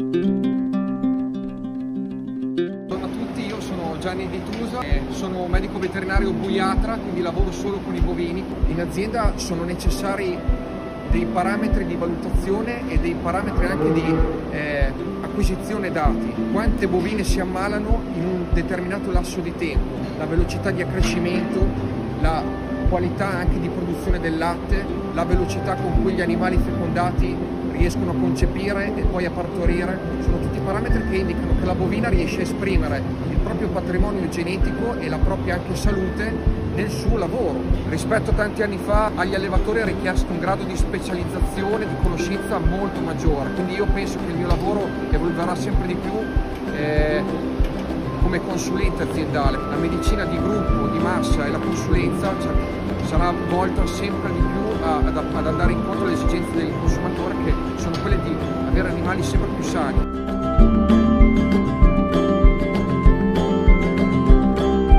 [0.00, 0.64] Buongiorno
[3.04, 4.80] a tutti, io sono Gianni Di Tusa,
[5.10, 8.42] sono medico veterinario buiatra, quindi lavoro solo con i bovini.
[8.68, 10.38] In azienda sono necessari
[11.10, 14.14] dei parametri di valutazione e dei parametri anche di
[14.52, 14.90] eh,
[15.20, 16.32] acquisizione dati.
[16.50, 21.66] Quante bovine si ammalano in un determinato lasso di tempo, la velocità di accrescimento,
[22.22, 22.42] la
[22.90, 24.84] qualità anche di produzione del latte,
[25.14, 27.34] la velocità con cui gli animali fecondati
[27.70, 32.08] riescono a concepire e poi a partorire, sono tutti parametri che indicano che la bovina
[32.08, 37.62] riesce a esprimere il proprio patrimonio genetico e la propria anche salute nel suo lavoro.
[37.88, 42.58] Rispetto a tanti anni fa agli allevatori è richiesto un grado di specializzazione, di conoscenza
[42.58, 46.12] molto maggiore, quindi io penso che il mio lavoro evolverà sempre di più
[46.74, 47.22] eh,
[48.22, 49.56] come consulente aziendale.
[49.56, 52.52] La medicina di gruppo, di massa e la consulenza cioè,
[53.10, 57.52] sarà volta sempre di più a, ad, ad andare incontro alle esigenze del consumatore che
[57.74, 58.36] sono quelle di
[58.68, 61.09] avere animali sempre più sani.